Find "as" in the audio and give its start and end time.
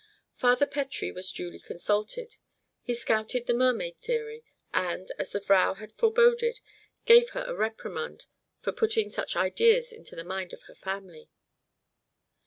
5.19-5.29